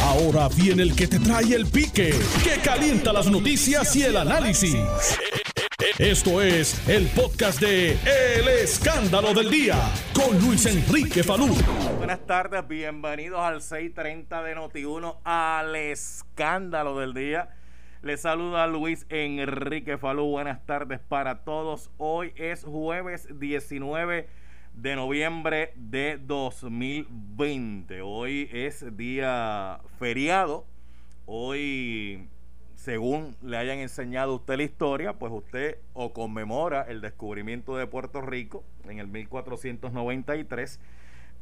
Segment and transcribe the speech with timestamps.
[0.00, 4.76] Ahora viene el que te trae el pique, que calienta las noticias y el análisis.
[5.98, 9.76] Esto es el podcast de El Escándalo del Día
[10.14, 11.48] con Luis Enrique Falú.
[11.98, 17.50] Buenas tardes, bienvenidos al 6:30 de Noti1 al Escándalo del Día.
[18.02, 20.30] Les saluda Luis Enrique Falú.
[20.30, 21.90] Buenas tardes para todos.
[21.98, 24.28] Hoy es jueves 19
[24.74, 28.02] de noviembre de 2020.
[28.02, 30.64] Hoy es día feriado.
[31.26, 32.28] Hoy,
[32.74, 37.86] según le hayan enseñado a usted la historia, pues usted o conmemora el descubrimiento de
[37.86, 40.80] Puerto Rico en el 1493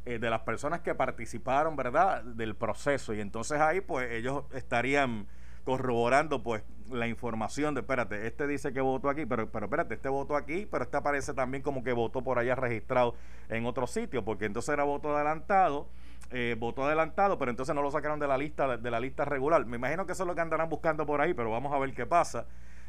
[0.06, 3.14] eh, de las personas que participaron, ¿verdad?, del proceso.
[3.14, 5.28] Y entonces ahí, pues, ellos estarían
[5.66, 10.08] corroborando, pues, la información de, espérate, este dice que votó aquí, pero, pero espérate, este
[10.08, 13.16] votó aquí, pero este aparece también como que votó por allá registrado
[13.50, 15.90] en otro sitio, porque entonces era voto adelantado
[16.32, 19.66] eh, votó adelantado, pero entonces no lo sacaron de la lista de la lista regular.
[19.66, 21.94] Me imagino que eso es lo que andarán buscando por ahí, pero vamos a ver
[21.94, 22.46] qué pasa.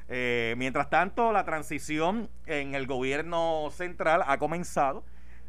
[0.09, 5.05] Eh, mientras tanto, la transición en el gobierno central ha comenzado.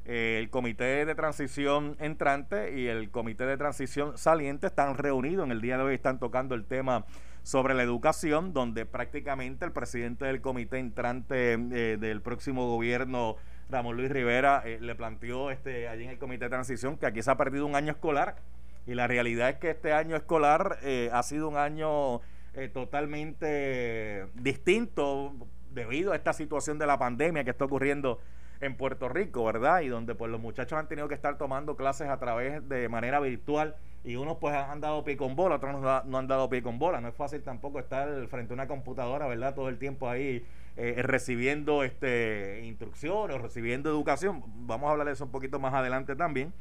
[0.06, 5.52] Eh, el comité de transición entrante y el comité de transición saliente están reunidos en
[5.52, 7.06] el día de hoy, están tocando el tema
[7.44, 13.36] sobre la educación, donde prácticamente el presidente del comité entrante del próximo gobierno
[13.70, 17.22] Ramón Luis Rivera eh, le planteó este, allí en el Comité de Transición que aquí
[17.22, 18.38] se ha perdido un año escolar
[18.86, 22.22] y la realidad es que este año escolar eh, ha sido un año
[22.54, 25.34] eh, totalmente distinto
[25.72, 28.20] debido a esta situación de la pandemia que está ocurriendo
[28.62, 29.82] en Puerto Rico, ¿verdad?
[29.82, 33.20] Y donde pues los muchachos han tenido que estar tomando clases a través de manera
[33.20, 36.80] virtual y unos pues han dado pie con bola, otros no, han dado pie con
[36.80, 37.02] bola.
[37.02, 39.54] No es fácil tampoco estar frente a una computadora, ¿verdad?
[39.54, 40.46] Todo el tiempo ahí
[40.78, 44.44] eh, recibiendo este instrucciones, recibiendo educación.
[44.68, 46.54] Vamos a hablar de eso un poquito más adelante también.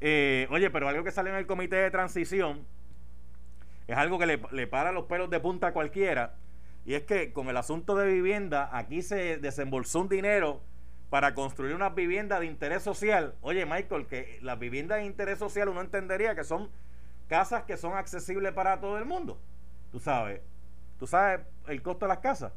[0.00, 2.66] Eh, oye, pero algo que sale en el comité de transición
[3.86, 6.36] es algo que le, le para los pelos de punta a cualquiera.
[6.86, 10.60] Y es que con el asunto de vivienda, aquí se desembolsó un dinero
[11.10, 13.34] para construir una vivienda de interés social.
[13.42, 16.70] Oye, Michael, que las viviendas de interés social uno entendería que son
[17.28, 19.38] casas que son accesibles para todo el mundo.
[19.92, 20.40] Tú sabes,
[20.98, 22.52] tú sabes el costo de las casas.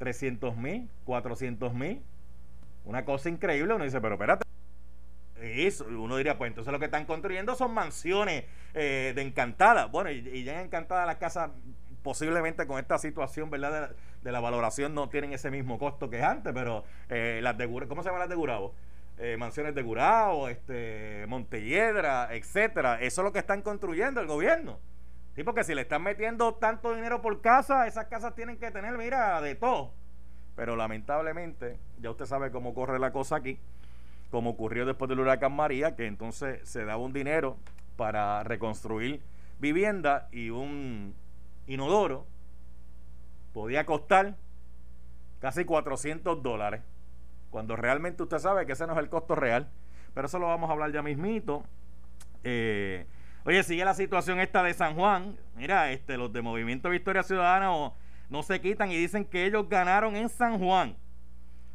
[0.00, 2.02] 300 mil, 400 mil.
[2.86, 3.74] Una cosa increíble.
[3.74, 4.44] Uno dice, pero espérate.
[5.36, 9.86] Eso, uno diría, pues entonces lo que están construyendo son mansiones eh, de encantada.
[9.86, 11.50] Bueno, y, ya en encantada las casas
[12.02, 13.94] posiblemente con esta situación, ¿verdad?
[14.22, 18.02] De, la valoración no tienen ese mismo costo que antes, pero eh, las de ¿cómo
[18.02, 18.74] se llaman las de Gurabo?
[19.18, 23.00] Eh, mansiones de Gurabo, este, Montelledra, etcétera.
[23.02, 24.78] Eso es lo que están construyendo el gobierno.
[25.34, 28.96] Sí, porque si le están metiendo tanto dinero por casa, esas casas tienen que tener,
[28.98, 29.94] mira, de todo.
[30.56, 33.58] Pero lamentablemente, ya usted sabe cómo corre la cosa aquí,
[34.30, 37.56] como ocurrió después del huracán María, que entonces se daba un dinero
[37.96, 39.20] para reconstruir
[39.58, 41.14] vivienda y un
[41.66, 42.26] inodoro
[43.52, 44.36] podía costar
[45.40, 46.82] casi 400 dólares,
[47.50, 49.68] cuando realmente usted sabe que ese no es el costo real.
[50.14, 51.64] pero eso lo vamos a hablar ya mismito.
[52.42, 53.06] Eh,
[53.44, 55.36] oye, sigue la situación esta de San Juan.
[55.56, 57.72] Mira, este, los de Movimiento Victoria Ciudadana
[58.30, 60.96] no se quitan y dicen que ellos ganaron en San Juan.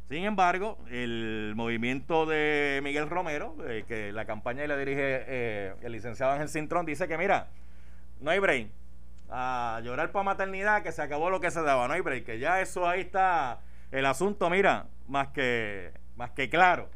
[0.08, 5.92] Sin embargo, el movimiento de Miguel Romero, eh, que la campaña le dirige eh, el
[5.92, 7.48] licenciado Ángel Cintrón, dice que mira,
[8.20, 8.68] no hay break.
[9.28, 12.24] A llorar por maternidad, que se acabó lo que se daba, no hay break.
[12.24, 13.60] Que ya eso ahí está
[13.90, 16.88] el asunto, mira, más que, más que claro.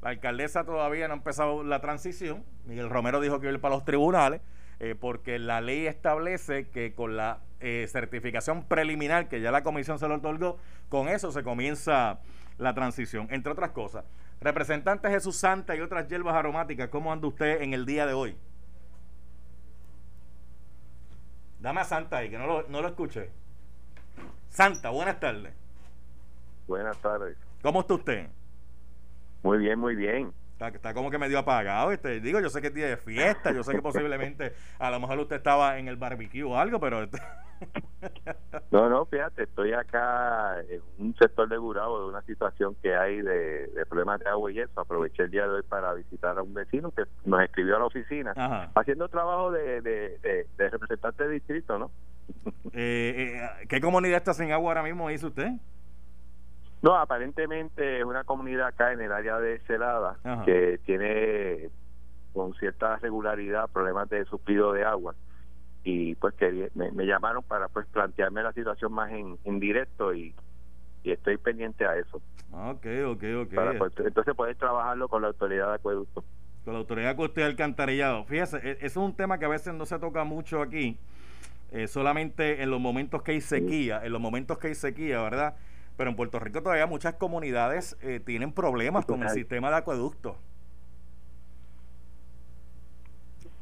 [0.00, 2.44] La alcaldesa todavía no ha empezado la transición.
[2.64, 4.40] Miguel Romero dijo que iba a ir para los tribunales,
[4.80, 10.06] eh, porque la ley establece que con la certificación preliminar que ya la comisión se
[10.06, 10.58] lo otorgó,
[10.88, 12.20] con eso se comienza
[12.56, 14.04] la transición, entre otras cosas.
[14.40, 18.36] Representante Jesús Santa y otras hierbas aromáticas, ¿cómo anda usted en el día de hoy?
[21.58, 23.30] Dame a Santa ahí, que no lo, no lo escuché.
[24.48, 25.52] Santa, buenas tardes.
[26.68, 27.36] Buenas tardes.
[27.62, 28.28] ¿Cómo está usted?
[29.42, 30.32] Muy bien, muy bien.
[30.58, 31.92] Está, está, como que medio apagado.
[31.92, 32.20] Este.
[32.20, 35.78] Digo, yo sé que tiene fiesta, yo sé que posiblemente a lo mejor usted estaba
[35.78, 37.04] en el barbecue o algo, pero...
[37.04, 37.18] Este
[38.72, 43.22] no, no, fíjate, estoy acá en un sector de Gurabo de una situación que hay
[43.22, 44.80] de, problemas de agua y eso.
[44.80, 47.84] Aproveché el día de hoy para visitar a un vecino que nos escribió a la
[47.84, 48.32] oficina,
[48.74, 51.92] haciendo trabajo de, de, representante de distrito, ¿no?
[52.72, 55.52] Eh, eh, ¿Qué comunidad está sin agua ahora mismo, dice usted?
[56.82, 61.70] No, aparentemente es una comunidad acá en el área de Celada que tiene
[62.32, 65.14] con cierta regularidad problemas de suplido de agua
[65.82, 70.34] y pues que me, llamaron para pues plantearme la situación más en, en directo y,
[71.04, 72.20] estoy pendiente a eso.
[72.52, 73.78] Ok, ok, ok.
[73.78, 76.22] Pues, entonces puedes trabajarlo con la autoridad de acueducto.
[76.66, 78.24] Con la autoridad que usted alcantarillado.
[78.24, 80.98] Fíjese, e, es un tema que a veces no se toca mucho aquí,
[81.72, 85.56] eh, solamente en los momentos que hay sequía, en los momentos que hay sequía, ¿verdad?
[85.98, 90.36] Pero en Puerto Rico todavía muchas comunidades eh, tienen problemas con el sistema de acueducto.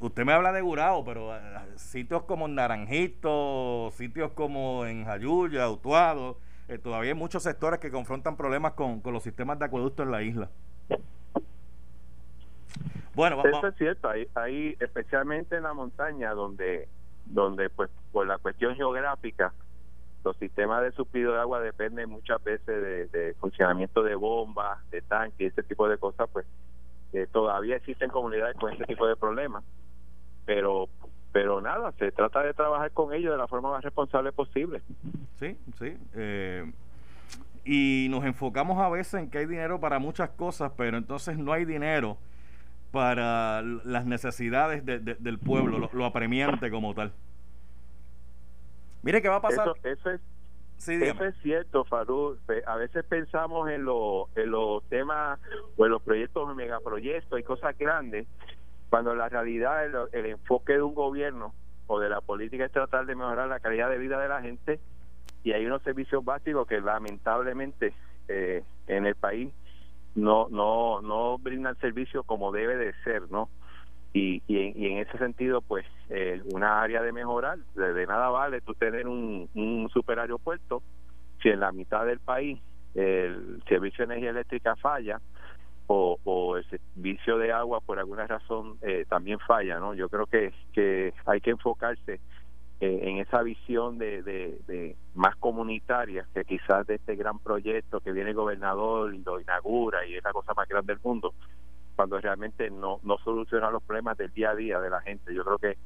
[0.00, 1.40] Usted me habla de Gurao, pero eh,
[1.76, 6.36] sitios como Naranjito, sitios como en Jayuya, Utuado,
[6.68, 10.20] eh, todavía hay muchos sectores que confrontan problemas con, los sistemas de acueducto en la
[10.20, 10.50] isla.
[13.14, 13.56] Bueno, vamos.
[13.56, 16.86] Eso es cierto, ahí, especialmente en la montaña, donde,
[17.24, 19.54] donde pues por la cuestión geográfica,
[20.26, 25.52] los sistemas de suplido de agua dependen muchas veces de, funcionamiento de bombas, de tanques,
[25.52, 26.44] ese tipo de cosas, pues
[27.12, 29.64] eh, todavía existen comunidades con ese tipo de problemas
[30.46, 30.88] pero
[31.32, 34.80] pero nada, se trata de trabajar con ellos de la forma más responsable posible.
[35.38, 35.94] Sí, sí.
[36.14, 36.72] Eh,
[37.62, 41.52] y nos enfocamos a veces en que hay dinero para muchas cosas, pero entonces no
[41.52, 42.16] hay dinero
[42.90, 47.12] para las necesidades del pueblo, lo, apremiante como tal.
[49.06, 49.72] Mire qué va a pasar.
[49.84, 50.20] Eso, es,
[50.88, 52.36] eso es cierto, Farú.
[52.66, 55.38] A veces pensamos en, lo, en los temas
[55.76, 58.26] o en los proyectos, megaproyectos y cosas grandes,
[58.90, 61.54] cuando la realidad, el, enfoque de un gobierno
[61.86, 64.80] o de la política es tratar de mejorar la calidad de vida de la gente
[65.44, 67.94] y hay unos servicios básicos que lamentablemente
[68.26, 69.52] eh, en el país
[70.16, 73.50] no no no brindan servicio como debe de ser, ¿no?
[74.18, 78.72] Y, y, en, ese sentido, pues, eh, una área de mejorar, de, nada vale tú
[78.72, 80.82] tener un, un super aeropuerto
[81.42, 82.58] si en la mitad del país
[82.94, 85.20] el servicio de energía eléctrica falla,
[85.88, 89.92] o, el servicio de agua por alguna razón eh, también falla, ¿no?
[89.92, 92.18] Yo creo que, hay que enfocarse
[92.80, 98.12] eh, en esa visión de, de, más comunitaria que quizás de este gran proyecto que
[98.12, 101.34] viene el gobernador y lo inaugura y es la cosa más grande del mundo,
[101.96, 105.34] cuando realmente no, no soluciona los problemas del día a día de la gente.
[105.34, 105.78] Yo creo que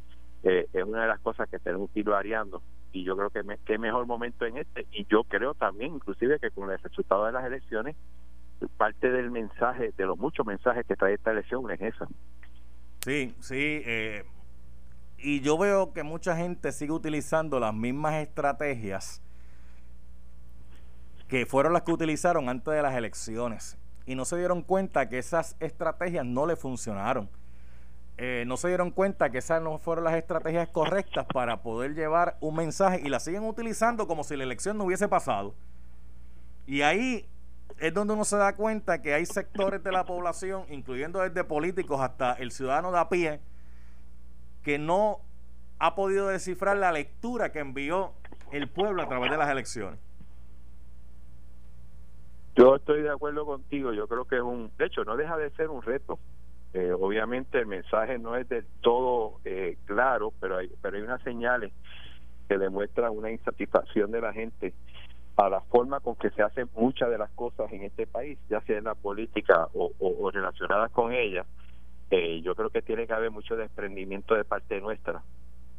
[0.43, 2.63] eh, es una de las cosas que tenemos que ir variando
[2.93, 6.51] y yo creo que, que mejor momento en este y yo creo también inclusive que
[6.51, 7.95] con el resultado de las elecciones
[8.69, 12.07] parte del mensaje, de los muchos mensajes que trae esta elección es esa.
[13.01, 13.83] Sí, sí.
[13.87, 14.25] Eh,
[15.19, 19.23] y yo veo que mucha gente sigue utilizando las mismas estrategias
[21.29, 23.79] que fueron las que utilizaron antes de las elecciones.
[24.11, 27.31] Y no se dieron cuenta que esas estrategias no le funcionaron.
[28.19, 32.37] Eh, no se dieron cuenta que esas no fueron las estrategias correctas para poder llevar
[32.41, 35.55] un mensaje y las siguen utilizando como si la elección no hubiese pasado.
[36.67, 37.25] Y ahí
[37.79, 42.01] es donde uno se da cuenta que hay sectores de la población, incluyendo desde políticos
[42.01, 43.41] hasta el ciudadano de a pie,
[44.65, 45.21] que no
[45.79, 48.15] ha podido descifrar la lectura que envió
[48.51, 50.01] el pueblo a través de las elecciones.
[52.57, 55.51] Yo estoy de acuerdo contigo, yo creo que es un, de hecho, no deja de
[55.51, 56.19] ser un reto.
[56.73, 61.21] Eh, obviamente el mensaje no es del todo eh, claro, pero hay, pero hay unas
[61.23, 61.73] señales
[62.49, 64.73] que demuestran una insatisfacción de la gente
[65.37, 68.61] a la forma con que se hacen muchas de las cosas en este país, ya
[68.63, 71.47] sea en la política o, relacionadas con ella,
[72.11, 75.23] eh, yo creo que tiene que haber mucho desprendimiento de parte nuestra,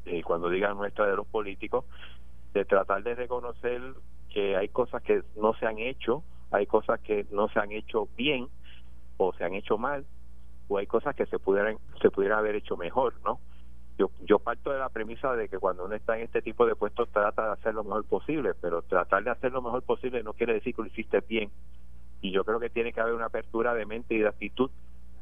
[0.05, 1.85] eh, cuando digan nuestra de los políticos,
[2.53, 3.81] de tratar de reconocer
[4.33, 8.07] que hay cosas que no se han hecho, hay cosas que no se han hecho
[8.17, 8.47] bien
[9.17, 10.05] o se han hecho mal,
[10.67, 13.39] o hay cosas que se pudieran se pudieran haber hecho mejor, ¿no?
[14.01, 16.75] yo, yo parto de la premisa de que cuando uno está en este tipo de
[16.75, 20.33] puestos trata de hacer lo mejor posible, pero tratar de hacer lo mejor posible no
[20.33, 21.51] quiere decir que lo hiciste bien.
[22.21, 24.71] Y yo creo que tiene que haber una apertura de mente y de actitud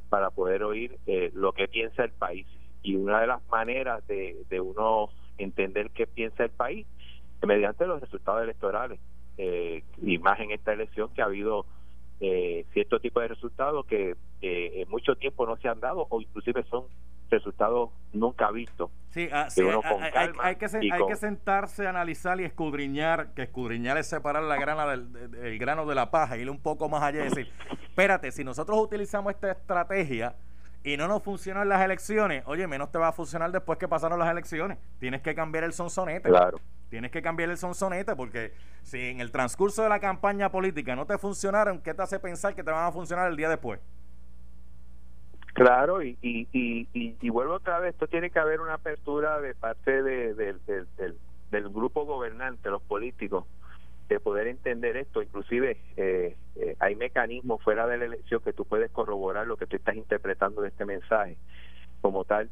[0.10, 2.48] para poder oír eh, lo que piensa el país.
[2.82, 6.88] Y una de las maneras de, de uno entender qué piensa el país
[7.42, 9.00] es mediante los resultados electorales.
[9.42, 11.66] Eh, y más en esta elección que ha habido
[12.20, 16.20] eh, cierto tipo de resultados que eh, en mucho tiempo no se han dado o
[16.20, 16.84] inclusive son
[17.30, 18.92] resultados nunca vistos.
[19.12, 19.48] Sí, ah,
[20.42, 25.58] hay, que hay que sentarse, analizar y escudriñar, que escudriñar es separar la grana del
[25.58, 27.50] grano de la paja, ir un poco más allá y decir,
[27.82, 30.36] espérate, si nosotros utilizamos esta estrategia
[30.84, 33.88] y no nos funciona en las elecciones, oye, menos te va a funcionar después que
[33.88, 34.80] pasaron las elecciones.
[35.00, 36.28] Tienes que cambiar el sonsonete.
[36.28, 36.60] Claro.
[36.90, 38.54] Tienes que cambiar el sonsonete porque
[38.84, 42.56] si en el transcurso de la campaña política no te funcionaron, ¿qué te hace pensar
[42.56, 43.80] que te van a funcionar el día después?
[45.54, 46.48] Claro, y, y,
[46.94, 50.60] y, vuelvo otra vez, esto tiene que haber una apertura de parte de, del,
[51.52, 53.46] del grupo gobernante, los políticos,
[54.08, 55.22] de poder entender esto.
[55.22, 59.68] Inclusive eh, eh, hay mecanismos fuera de la elección que tú puedes corroborar lo que
[59.68, 61.38] tú estás interpretando de este mensaje
[62.02, 62.50] como tal.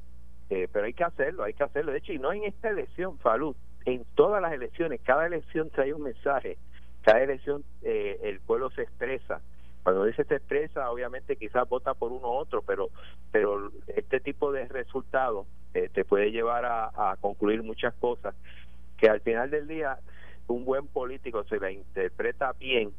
[0.49, 1.91] Eh, pero hay que hacerlo, hay que hacerlo.
[1.91, 3.55] De hecho, y no en esta elección, Falud,
[3.87, 6.57] en todas las elecciones, cada elección trae un mensaje,
[7.03, 9.39] cada elección el pueblo se expresa.
[9.81, 12.89] Cuando dice se expresa, obviamente quizás vota por uno u otro, pero,
[13.31, 18.35] pero este tipo de resultados te puede llevar a, a concluir muchas cosas
[18.97, 19.97] que al final del día
[20.47, 22.91] un buen político se la interpreta bien,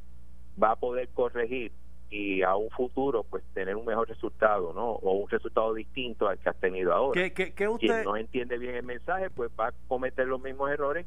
[0.63, 1.71] va a poder corregir
[2.11, 4.93] y a un futuro pues tener un mejor resultado, ¿no?
[4.93, 7.29] O un resultado distinto al que has tenido ahora.
[7.31, 7.79] ¿Qué, usted...
[7.79, 11.07] Quien no entiende bien el mensaje pues va a cometer los mismos errores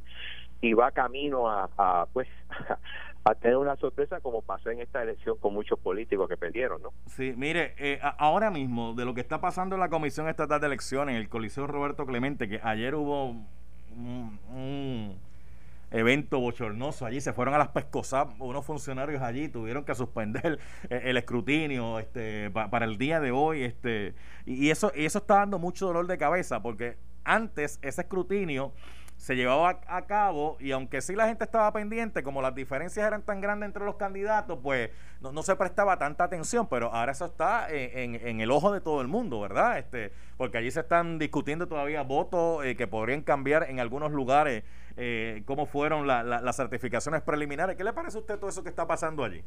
[0.61, 2.27] y va camino a, pues
[3.23, 6.93] a tener una sorpresa como pasó en esta elección con muchos políticos que perdieron, ¿no?
[7.07, 10.67] Sí, mire, eh, ahora mismo de lo que está pasando en la Comisión Estatal de
[10.67, 13.31] Elecciones, en el Coliseo Roberto Clemente, que ayer hubo
[13.91, 15.19] un
[15.91, 21.17] evento bochornoso allí, se fueron a las pescosas unos funcionarios allí, tuvieron que suspender el,
[21.17, 25.87] escrutinio este, para el día de hoy, este, y eso, y eso está dando mucho
[25.87, 28.73] dolor de cabeza, porque antes ese escrutinio
[29.21, 33.21] se llevaba a, cabo y aunque sí la gente estaba pendiente, como las diferencias eran
[33.21, 34.89] tan grandes entre los candidatos, pues
[35.21, 38.99] no, se prestaba tanta atención, pero ahora eso está en, en, el ojo de todo
[38.99, 39.77] el mundo, ¿verdad?
[39.77, 44.63] Este, porque allí se están discutiendo todavía votos eh, que podrían cambiar en algunos lugares,
[44.97, 47.77] eh, cómo fueron las certificaciones preliminares.
[47.77, 49.43] ¿Qué le parece a usted todo eso que está pasando allí?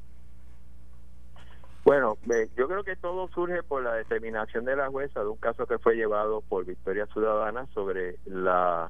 [1.85, 2.17] Bueno,
[2.57, 5.79] yo creo que todo surge por la determinación de la jueza de un caso que
[5.81, 8.89] fue llevado por Victoria Ciudadana sobre la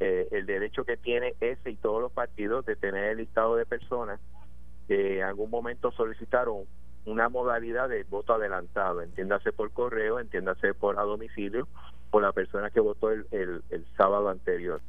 [0.00, 3.66] eh, el derecho que tiene ese y todos los partidos de tener el listado de
[3.66, 4.20] personas
[4.88, 6.64] que en algún momento solicitaron
[7.06, 11.68] una modalidad de voto adelantado, entiéndase por correo, entiéndase por a domicilio,
[12.10, 14.80] por la persona que votó el, el, sábado anterior.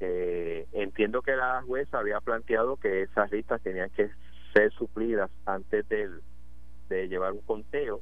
[0.00, 4.10] Eh, entiendo que la jueza había planteado que esas listas tenían que
[4.52, 6.20] ser suplidas antes del,
[6.88, 8.00] de llevar un conteo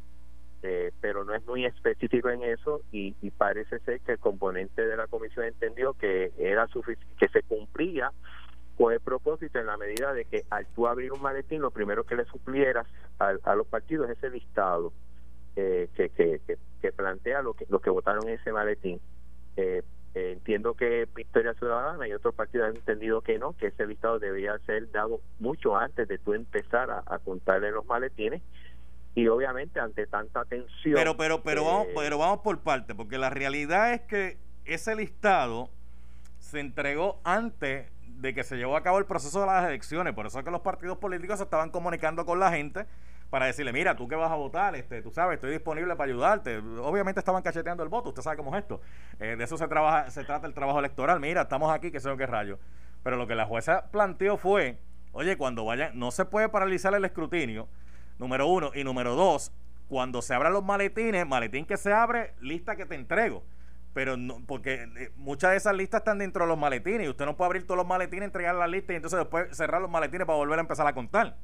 [0.64, 4.97] eh, pero no es muy específico en eso y, parece ser que el componente de
[4.97, 6.69] la comisión entendió que era
[7.19, 8.12] que se cumplía
[8.76, 12.04] con el propósito en la medida de que al tú abrir un maletín lo primero
[12.04, 12.87] que le suplieras
[13.19, 14.92] a, los partidos es el listado
[15.57, 16.40] eh, que, que,
[16.81, 19.00] que, plantea lo que los que votaron en ese maletín.
[19.57, 19.83] Eh,
[20.14, 24.59] entiendo que Victoria Ciudadana y otros partidos han entendido que no, que ese listado debía
[24.61, 28.42] ser dado mucho antes de tú empezar a, a contarle los maletines
[29.14, 33.31] y obviamente ante tanta tensión pero pero pero vamos pero vamos por parte porque la
[33.31, 35.69] realidad es que ese listado
[36.38, 37.90] se entregó antes
[38.23, 40.14] de que se llevó a cabo el proceso de las elecciones.
[40.14, 42.87] Por eso es que los partidos políticos se estaban comunicando con la gente
[43.31, 46.59] para decirle mira tú que vas a votar este tú sabes estoy disponible para ayudarte
[46.59, 48.81] obviamente estaban cacheteando el voto usted sabe cómo es esto.
[49.19, 51.21] Eh, de eso se trabaja se trata el trabajo electoral.
[51.21, 52.59] Mira estamos aquí que sé yo qué rayo
[53.02, 54.78] pero lo que la jueza planteó fue
[55.12, 57.69] oye cuando vayan no se puede paralizar el escrutinio
[58.19, 58.71] Número uno.
[58.75, 59.52] Y número dos,
[59.88, 63.42] cuando se abran los maletines, maletín que se abre, lista que te entrego.
[63.95, 67.26] Pero no, porque eh, muchas de esas listas están dentro de los maletines y usted
[67.26, 70.26] no puede abrir todos los maletines, entregar la lista y entonces después cerrar los maletines
[70.26, 71.37] para volver a empezar a contar.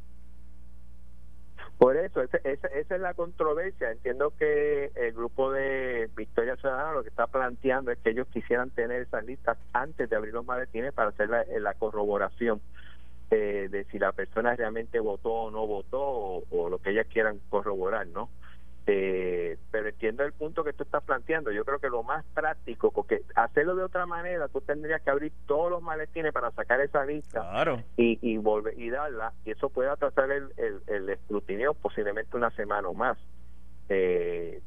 [1.77, 3.93] Por eso, esa, esa es la controversia.
[3.93, 8.71] Entiendo que el grupo de Victoria Ciudadana lo que está planteando es que ellos quisieran
[8.71, 12.61] tener esas listas antes de abrir los maletines para hacer la, la corroboración
[13.31, 16.01] eh, de si la persona realmente votó o no votó
[16.51, 18.31] o, lo que ellas quieran corroborar, ¿no?
[18.87, 21.53] Eh, pero entiendo el punto que tú estás planteando.
[21.53, 25.31] Yo creo que lo más práctico, porque hacerlo de otra manera, tú tendrías que abrir
[25.47, 27.43] todos los maletines para sacar esa lista
[27.99, 30.49] y, y volver y darla, y eso puede atrasar el,
[30.87, 33.19] el, escrutinio posiblemente una semana o más.
[33.91, 34.63] Eh,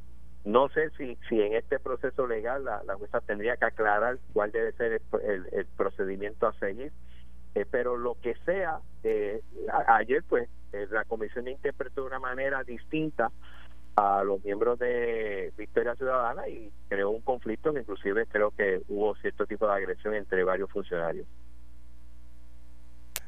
[0.46, 4.52] no sé si, si en este proceso legal la, la jueza tendría que aclarar cuál
[4.52, 6.92] debe ser el, el procedimiento a seguir
[7.56, 9.42] eh, pero lo que sea, eh,
[9.88, 13.32] ayer pues eh, la comisión interpretó de una manera distinta
[13.96, 19.16] a los miembros de Victoria Ciudadana y creó un conflicto que inclusive creo que hubo
[19.16, 21.28] cierto tipo de agresión entre varios funcionarios.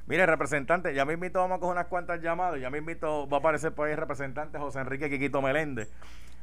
[0.05, 3.37] Mire, representante, ya me invito, vamos a coger unas cuantas llamadas, ya me invito, va
[3.37, 5.89] a aparecer por ahí el representante José Enrique Quiquito Meléndez.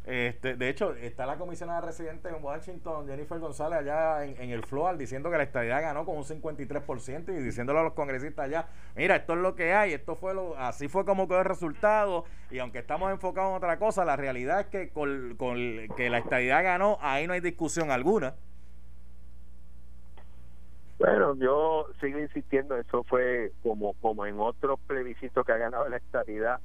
[0.07, 4.97] Este, de hecho, está la comisionada residente en Washington, Jennifer González, allá en, el FLOAL,
[4.97, 9.17] diciendo que la estadidad ganó con un 53% y diciéndole a los congresistas allá, mira,
[9.17, 12.61] esto es lo que hay, esto fue lo, así fue como quedó el resultado, y
[12.61, 15.57] aunque estamos enfocados en otra cosa, la realidad es que con, con
[15.99, 18.37] que la estadidad ganó, ahí no hay discusión alguna.
[21.01, 25.97] Bueno, yo sigo insistiendo, eso fue como, como en otros plebiscitos que ha ganado la
[25.97, 26.61] estadidad,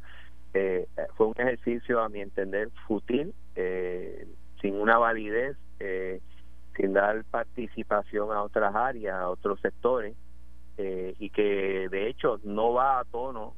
[0.53, 4.27] eh, fue un ejercicio, a mi entender, fútil, eh,
[4.61, 6.19] sin una validez, eh,
[6.75, 10.13] sin dar participación a otras áreas, a otros sectores,
[10.77, 13.53] y que de hecho no va a tono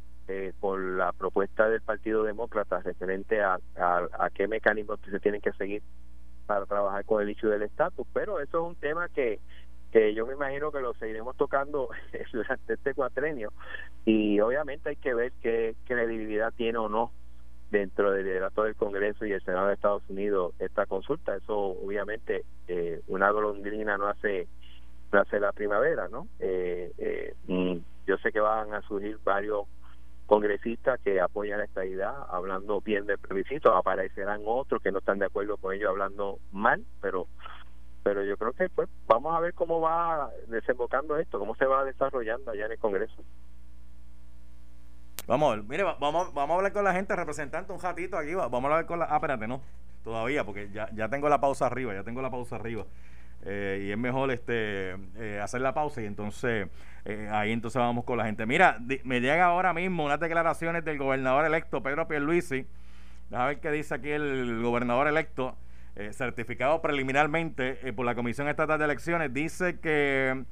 [0.60, 5.82] con la propuesta del Partido Demócrata referente a, a, qué mecanismos se tienen que seguir
[6.46, 9.40] para trabajar con el issue del estatus, pero eso es un tema que
[9.98, 11.89] que yo me imagino que lo seguiremos tocando
[12.32, 13.51] durante este cuatrenio
[14.06, 17.12] y obviamente hay que ver qué credibilidad tiene o no
[17.72, 21.36] dentro del liderato del Congreso y el Senado de Estados Unidos esta consulta.
[21.36, 24.48] Eso obviamente eh, una golondrina no hace
[25.12, 26.27] no hace la primavera, ¿no?
[26.39, 29.66] Eh, eh, mm, yo sé que van a surgir varios
[30.27, 35.25] congresistas que apoyan esta idea hablando bien del plebiscito, aparecerán otros que no están de
[35.25, 37.27] acuerdo con ello hablando mal, pero
[38.08, 41.84] pero yo creo que pues vamos a ver cómo va desembocando esto, cómo se va
[41.84, 43.22] desarrollando allá en el Congreso.
[45.28, 48.67] Vamos, mire, vamos, vamos a hablar con la gente representante un ratito aquí, vamos a
[48.67, 49.08] hablar con la...
[49.10, 49.62] Ah, espérate, no,
[50.06, 52.86] todavía, porque ya, ya tengo la pausa arriba, ya tengo la pausa arriba.
[53.43, 56.70] Eh, y es mejor este eh, hacer la pausa y entonces
[57.04, 58.46] eh, ahí entonces vamos con la gente.
[58.46, 62.65] Mira, me llega ahora mismo unas declaraciones del gobernador electo Pedro Pierluisi.
[63.30, 65.58] Déjame ver qué dice aquí el gobernador electo
[65.98, 70.44] eh, certificado preliminarmente eh, por la Comisión Estatal de Elecciones, dice que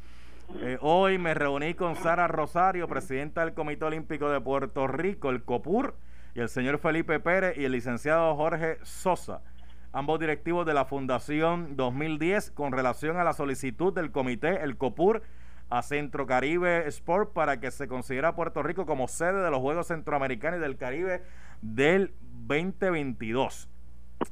[0.56, 5.44] eh, hoy me reuní con Sara Rosario, presidenta del Comité Olímpico de Puerto Rico, el
[5.44, 5.96] COPUR,
[6.34, 9.42] y el señor Felipe Pérez y el licenciado Jorge Sosa,
[9.92, 15.22] ambos directivos de la Fundación 2010, con relación a la solicitud del comité, el COPUR,
[15.70, 19.88] a Centro Caribe Sport para que se considera Puerto Rico como sede de los Juegos
[19.88, 21.22] Centroamericanos y del Caribe
[21.62, 22.16] del
[22.48, 23.70] 2022.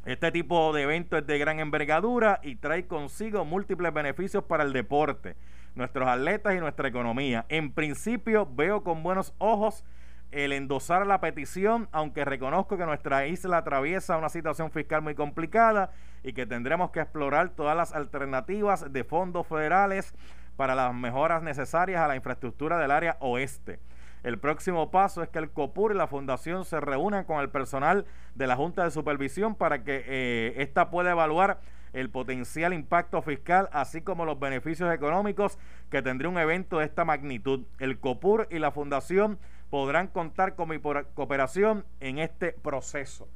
[0.05, 4.73] Este tipo de evento es de gran envergadura y trae consigo múltiples beneficios para el
[4.73, 5.35] deporte,
[5.75, 7.45] nuestros atletas y nuestra economía.
[7.49, 9.85] En principio veo con buenos ojos
[10.31, 15.91] el endosar la petición, aunque reconozco que nuestra isla atraviesa una situación fiscal muy complicada
[16.23, 20.13] y que tendremos que explorar todas las alternativas de fondos federales
[20.55, 23.79] para las mejoras necesarias a la infraestructura del área oeste.
[24.23, 28.05] El próximo paso es que el COPUR y la Fundación se reúnan con el personal
[28.35, 31.59] de la Junta de Supervisión para que eh, ésta pueda evaluar
[31.91, 35.59] el potencial impacto fiscal, así como los beneficios económicos
[35.91, 37.65] que tendría un evento de esta magnitud.
[37.79, 39.37] El COPUR y la Fundación
[39.69, 43.27] podrán contar con mi cooperación en este proceso.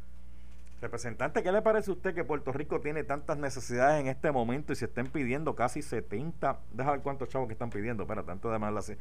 [0.82, 4.72] Representante, ¿qué le parece a usted que Puerto Rico tiene tantas necesidades en este momento
[4.72, 6.60] y se estén pidiendo casi 70?
[6.72, 8.96] Deja ver cuántos chavos que están pidiendo, espera, tanto de así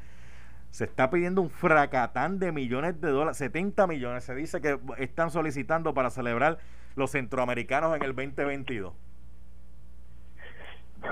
[0.77, 5.31] se está pidiendo un fracatán de millones de dólares, 70 millones se dice que están
[5.31, 6.59] solicitando para celebrar
[6.97, 8.93] los centroamericanos en el 2022.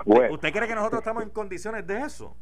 [0.05, 2.37] ¿Usted cree que nosotros estamos en condiciones de eso?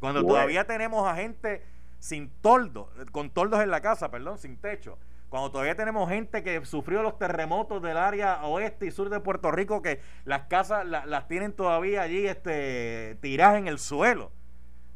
[0.00, 1.62] Cuando todavía tenemos a gente
[1.98, 4.96] sin toldo, con toldos en la casa, perdón, sin techo.
[5.28, 9.50] Cuando todavía tenemos gente que sufrió los terremotos del área oeste y sur de Puerto
[9.50, 14.32] Rico, que las casas las tienen todavía allí este, tiradas en el suelo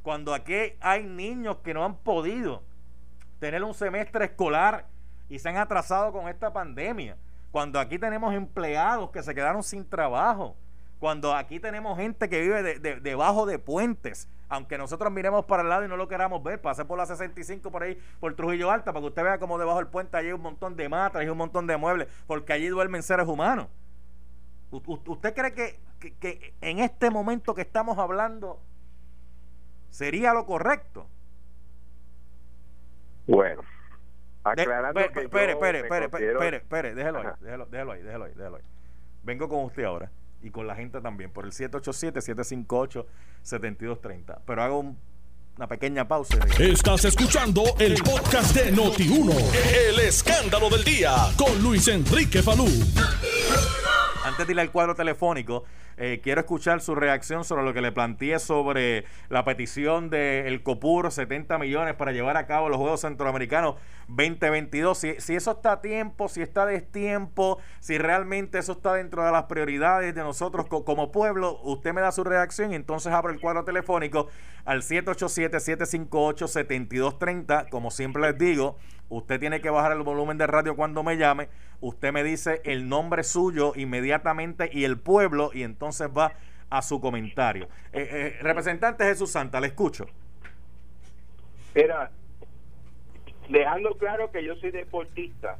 [0.06, 2.62] cuando aquí hay niños que no han podido
[3.40, 4.86] tener un semestre escolar
[5.28, 7.16] y se han atrasado con esta pandemia,
[7.50, 10.54] cuando aquí tenemos empleados que se quedaron sin trabajo,
[11.00, 15.84] cuando aquí tenemos gente que vive debajo de puentes, aunque nosotros miremos para el lado
[15.84, 19.00] y no lo queramos ver, pase por la 65 por ahí, por Trujillo Alta, para
[19.00, 21.66] que usted vea como debajo del puente hay un montón de matas y un montón
[21.66, 23.66] de muebles, porque allí duermen seres humanos.
[24.70, 25.80] ¿Usted cree que,
[26.20, 28.60] que en este momento que estamos hablando
[29.90, 31.06] sería lo correcto.
[33.26, 33.62] Bueno,
[34.44, 38.56] aclarando que espere, espere, espere, espere, espere, déjelo ahí, déjelo, déjelo ahí, déjalo ahí, déjalo
[38.56, 38.62] ahí.
[39.24, 40.10] Vengo con usted ahora
[40.42, 44.38] y con la gente también por el 787-758-7230.
[44.46, 44.94] Pero hago
[45.56, 46.38] una pequeña pausa.
[46.58, 49.32] Estás escuchando el podcast de Noti1,
[49.88, 52.68] el escándalo del día con Luis Enrique Falú.
[54.26, 55.62] Antes de ir al cuadro telefónico,
[55.96, 61.12] eh, quiero escuchar su reacción sobre lo que le planteé sobre la petición del COPUR,
[61.12, 63.76] 70 millones para llevar a cabo los Juegos Centroamericanos
[64.08, 64.98] 2022.
[64.98, 69.24] Si, si eso está a tiempo, si está a destiempo, si realmente eso está dentro
[69.24, 73.32] de las prioridades de nosotros como pueblo, usted me da su reacción y entonces abro
[73.32, 74.26] el cuadro telefónico
[74.64, 77.68] al 787-758-7230.
[77.68, 78.76] Como siempre les digo,
[79.08, 81.48] usted tiene que bajar el volumen de radio cuando me llame.
[81.80, 86.32] Usted me dice el nombre suyo inmediatamente y el pueblo y entonces va
[86.70, 87.68] a su comentario.
[87.92, 90.06] Eh, eh, representante Jesús Santa, le escucho.
[91.74, 92.10] Era
[93.48, 95.58] dejando claro que yo soy deportista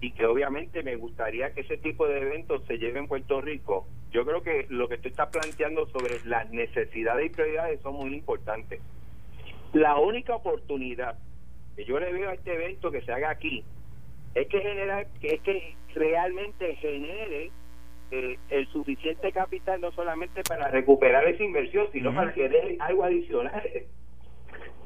[0.00, 3.86] y que obviamente me gustaría que ese tipo de eventos se lleven en Puerto Rico,
[4.10, 8.14] yo creo que lo que tú estás planteando sobre las necesidades y prioridades son muy
[8.14, 8.80] importantes.
[9.72, 11.18] La única oportunidad
[11.76, 13.64] que yo le veo a este evento que se haga aquí
[14.36, 17.50] es que generar, que es que realmente genere
[18.10, 23.04] eh, el suficiente capital no solamente para recuperar esa inversión, sino para que dé algo
[23.04, 23.62] adicional.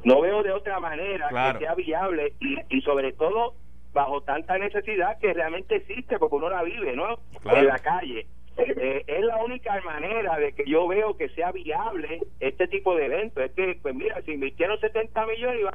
[0.04, 2.32] No veo de otra manera que sea viable
[2.70, 3.54] y, sobre todo
[3.92, 7.18] bajo tanta necesidad que realmente existe porque uno la vive, ¿no?
[7.44, 8.26] En la calle.
[8.56, 13.06] Eh, es la única manera de que yo veo que sea viable este tipo de
[13.06, 13.44] eventos.
[13.44, 15.74] Es que, pues mira, si invirtieron 70 millones y van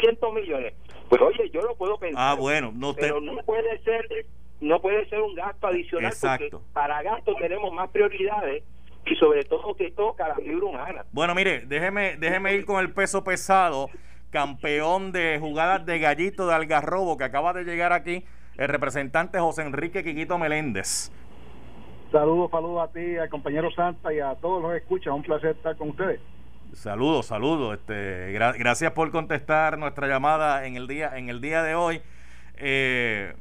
[0.00, 0.74] 100 millones,
[1.08, 2.22] pues oye, yo lo puedo pensar.
[2.22, 4.06] Ah, bueno, no pero no puede ser
[4.60, 8.64] no puede ser un gasto adicional porque para gastos tenemos más prioridades
[9.04, 11.04] y sobre todo que toca la fibra humana.
[11.12, 13.90] Bueno, mire, déjeme, déjeme ir con el peso pesado,
[14.30, 18.24] campeón de jugadas de gallito de Algarrobo que acaba de llegar aquí,
[18.56, 21.12] el representante José Enrique Quiquito Meléndez.
[22.12, 25.14] Saludos, saludos a ti, al compañero Santa y a todos los que escuchan.
[25.14, 26.20] Un placer estar con ustedes.
[26.72, 27.74] Saludos, saludos.
[27.74, 32.02] Este, gracias por contestar nuestra llamada en el día, en el día de hoy.
[32.56, 33.34] Eh,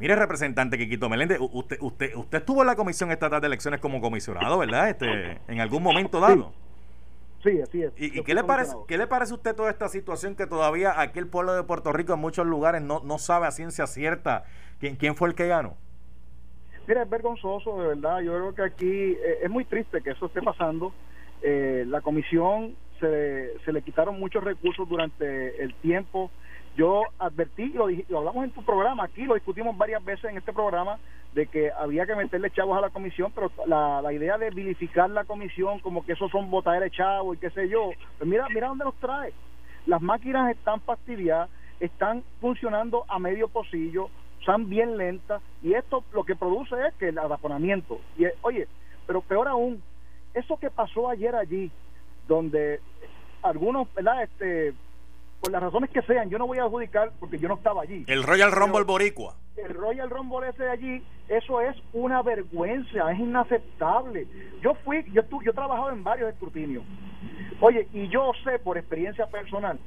[0.00, 4.00] Mire, representante Quiquito Meléndez, usted, usted, usted estuvo en la Comisión Estatal de Elecciones como
[4.00, 4.88] comisionado, ¿verdad?
[4.88, 6.54] Este, en algún momento dado.
[7.42, 7.92] Sí, así es.
[7.98, 11.18] ¿Y, qué le parece qué le parece a usted toda esta situación que todavía aquí
[11.18, 14.44] el pueblo de Puerto Rico en muchos lugares no, no sabe a ciencia cierta
[14.78, 15.76] quién, quién fue el que ganó?
[16.86, 18.20] Mira, es vergonzoso, de verdad.
[18.20, 20.92] Yo creo que aquí eh, es muy triste que eso esté pasando.
[21.42, 26.30] Eh, la comisión se, se le quitaron muchos recursos durante el tiempo
[26.76, 30.52] yo advertí, lo, lo hablamos en tu programa, aquí lo discutimos varias veces en este
[30.52, 30.98] programa,
[31.34, 35.10] de que había que meterle chavos a la comisión, pero la, la idea de vilificar
[35.10, 38.68] la comisión como que esos son de chavos y qué sé yo, pues mira, mira
[38.68, 39.32] dónde nos trae.
[39.86, 44.08] Las máquinas están fastidiadas, están funcionando a medio pocillo,
[44.44, 48.00] son bien lentas y esto lo que produce es que el adaptamiento.
[48.16, 48.66] Y oye,
[49.06, 49.82] pero peor aún,
[50.34, 51.70] eso que pasó ayer allí,
[52.28, 52.80] donde
[53.42, 54.22] algunos, ¿verdad?
[54.22, 54.72] Este,
[55.40, 58.04] por las razones que sean, yo no voy a adjudicar porque yo no estaba allí.
[58.06, 59.34] El Royal Rumble Boricua.
[59.56, 64.26] El Royal Rumble ese de allí, eso es una vergüenza, es inaceptable.
[64.62, 66.84] Yo fui, yo, yo he trabajado en varios escrutinios.
[67.60, 69.78] Oye, y yo sé por experiencia personal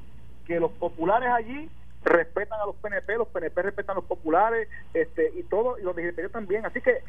[0.46, 1.70] que los populares allí
[2.04, 5.96] respetan a los PNP, los PNP respetan a los populares, este y todo, y los
[5.96, 6.66] de también.
[6.66, 7.00] Así que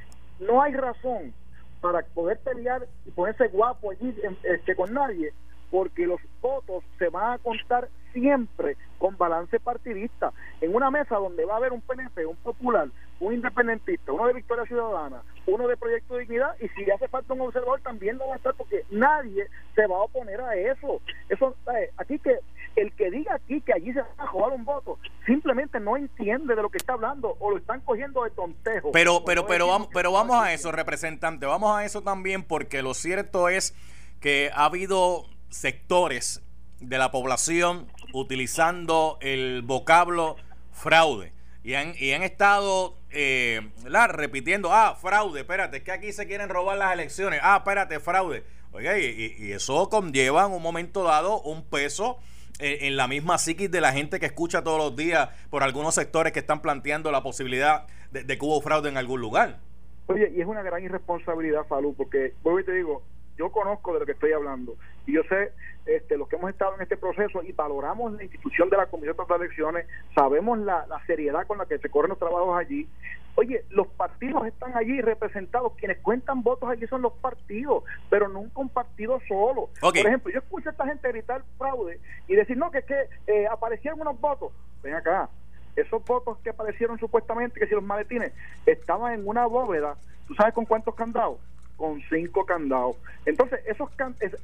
[0.40, 1.32] no hay razón
[1.80, 5.32] para poder pelear y ponerse guapo allí este, con nadie
[5.74, 10.32] porque los votos se van a contar siempre con balance partidista.
[10.60, 14.34] En una mesa donde va a haber un PNP, un popular, un independentista, uno de
[14.34, 18.28] Victoria Ciudadana, uno de Proyecto de Dignidad, y si hace falta un observador también lo
[18.28, 21.00] va a estar porque nadie se va a oponer a eso.
[21.28, 22.38] Eso eh, aquí que
[22.76, 26.54] el que diga aquí que allí se va a jugar un voto simplemente no entiende
[26.54, 28.92] de lo que está hablando o lo están cogiendo de tontejo.
[28.92, 32.94] Pero pero pero vamos pero vamos a eso, representante, vamos a eso también porque lo
[32.94, 33.74] cierto es
[34.20, 36.42] que ha habido sectores
[36.80, 40.36] de la población utilizando el vocablo
[40.72, 41.32] fraude.
[41.62, 43.70] Y han, y han estado eh,
[44.08, 47.40] repitiendo, ah, fraude, espérate, es que aquí se quieren robar las elecciones.
[47.42, 48.44] Ah, espérate, fraude.
[48.72, 52.18] Oiga, y, y eso conlleva en un momento dado un peso
[52.58, 56.32] en, la misma psiquis de la gente que escucha todos los días por algunos sectores
[56.32, 59.58] que están planteando la posibilidad de, que hubo fraude en algún lugar.
[60.06, 63.02] Oye, y es una gran irresponsabilidad, Falú, porque, vuelvo y te digo,
[63.36, 65.52] yo conozco de lo que estoy hablando y yo sé
[65.86, 69.16] este, los que hemos estado en este proceso y valoramos la institución de la Comisión
[69.16, 72.88] de Elecciones, sabemos la, seriedad con la que se corren los trabajos allí.
[73.36, 78.60] Oye, los partidos están allí representados, quienes cuentan votos allí son los partidos, pero nunca
[78.60, 79.70] un partido solo.
[79.80, 83.08] Por ejemplo, yo escucho a esta gente gritar fraude y decir, no, que es que
[83.26, 84.52] eh, aparecieron unos votos.
[84.82, 85.28] ven acá,
[85.74, 88.32] esos votos que aparecieron supuestamente, que si los maletines,
[88.66, 89.96] estaban en una bóveda,
[90.28, 91.38] ¿tú sabes con cuántos candados?
[91.76, 92.96] Con cinco candados.
[93.26, 93.90] Entonces, esos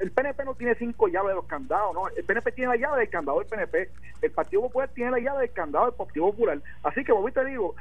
[0.00, 2.08] el PNP no tiene cinco llaves de los candados, ¿no?
[2.08, 3.88] El PNP tiene la llave del candado del PNP,
[4.22, 6.60] el Partido Popular tiene la llave del candado del Partido Popular.
[6.82, 7.76] Así que, vos te digo,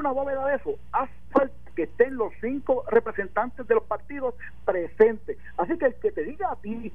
[0.00, 5.38] una bóveda de eso, hace falta que estén los cinco representantes de los partidos presentes.
[5.56, 6.92] Así que el que te diga a ti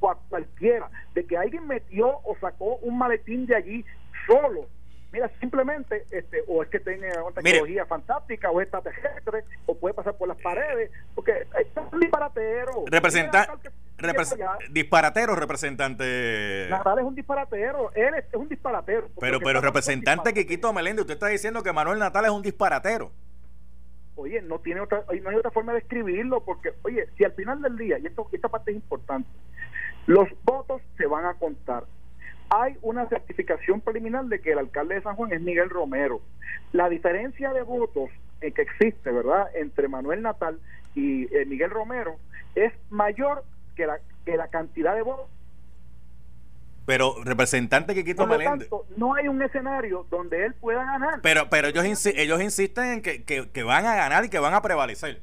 [0.00, 3.84] o a cualquiera de que alguien metió o sacó un maletín de allí
[4.26, 4.66] solo
[5.12, 9.92] Mira, simplemente, este, o es que tenga una tecnología fantástica, o es extraterrestre, o puede
[9.92, 12.84] pasar por las paredes, porque es un disparatero.
[12.86, 13.58] Representa
[14.70, 16.68] disparatero, representante.
[16.70, 19.08] Natal es un disparatero, él es, un disparatero.
[19.18, 23.10] Pero, pero representante Quiquito Meléndez, usted está diciendo que Manuel Natal es un disparatero.
[24.14, 27.60] Oye, no tiene otra, no hay otra forma de escribirlo, porque, oye, si al final
[27.62, 29.28] del día, y esto, esta parte es importante,
[30.06, 31.84] los votos se van a contar
[32.50, 36.20] hay una certificación preliminar de que el alcalde de San Juan es Miguel Romero.
[36.72, 38.10] La diferencia de votos
[38.40, 40.58] que existe, ¿verdad?, entre Manuel Natal
[40.94, 42.16] y eh, Miguel Romero
[42.54, 43.44] es mayor
[43.76, 45.26] que la, que la cantidad de votos.
[46.86, 48.68] Pero representante que quito Meléndez.
[48.96, 51.20] no hay un escenario donde él pueda ganar.
[51.22, 54.62] Pero pero ellos ellos insisten en que, que van a ganar y que van a
[54.62, 55.22] prevalecer.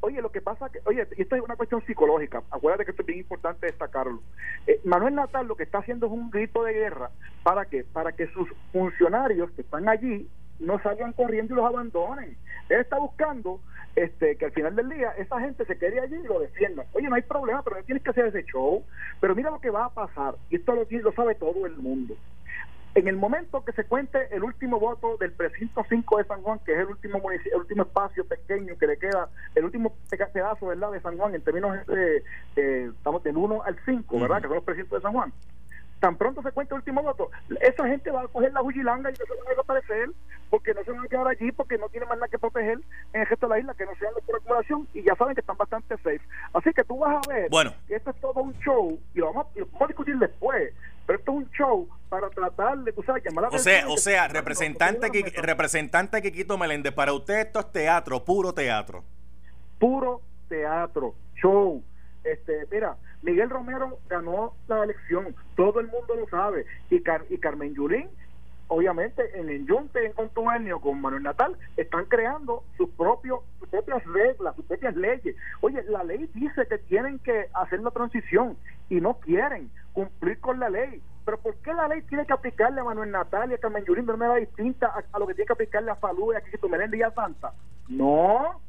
[0.00, 3.06] Oye, lo que pasa que, oye, esto es una cuestión psicológica, acuérdate que esto es
[3.06, 4.20] bien importante destacarlo.
[4.66, 7.10] Eh, Manuel Natal lo que está haciendo es un grito de guerra,
[7.42, 7.84] ¿para qué?
[7.84, 10.28] Para que sus funcionarios que están allí
[10.60, 12.36] no salgan corriendo y los abandonen.
[12.68, 13.60] Él está buscando
[13.96, 16.84] este, que al final del día esa gente se quede allí y lo defienda.
[16.92, 18.84] Oye, no hay problema, pero no tienes que hacer ese show.
[19.20, 22.14] Pero mira lo que va a pasar, y esto lo, lo sabe todo el mundo.
[22.94, 26.58] En el momento que se cuente el último voto del precinto 5 de San Juan,
[26.64, 29.94] que es el último el último espacio pequeño que le queda, el último
[30.32, 30.90] pedazo ¿verdad?
[30.90, 32.24] de San Juan en términos de,
[32.56, 34.38] eh, estamos del 1 al 5, ¿verdad?
[34.38, 35.32] Que son los precintos de San Juan.
[36.00, 39.14] Tan pronto se cuente el último voto, esa gente va a coger la hujilanga y
[39.14, 40.10] no se van a desaparecer
[40.48, 42.78] porque no se van a quedar allí porque no tienen más nada que proteger
[43.12, 45.40] en el resto de la isla que no sean por acumulación y ya saben que
[45.40, 46.20] están bastante safe.
[46.52, 47.50] Así que tú vas a ver
[47.88, 50.72] que esto es todo un show y lo vamos, y lo vamos a discutir después
[51.08, 53.96] pero esto es un show para tratar de, tú sabes, llamar la O sea, o
[53.96, 59.02] sea, representante, que, representante Quiquito Meléndez, para usted esto es teatro, puro teatro.
[59.78, 61.82] Puro teatro, show.
[62.24, 67.74] Este, mira, Miguel Romero ganó la elección, todo el mundo lo sabe, y, y Carmen
[67.74, 68.10] Yulín
[68.68, 74.04] obviamente en el Yunte en contubernio con Manuel Natal están creando sus propios sus propias
[74.04, 75.34] reglas, sus propias leyes.
[75.62, 78.58] Oye, la ley dice que tienen que hacer la transición
[78.90, 81.02] y no quieren cumplir con la ley.
[81.24, 84.06] Pero ¿por qué la ley tiene que aplicarle a Manuel Natal y a Carmen Yurín
[84.06, 87.00] de manera distinta a, lo que tiene que aplicarle a Falú y a Quito Meléndez
[87.00, 87.52] y a Santa?
[87.88, 88.60] No,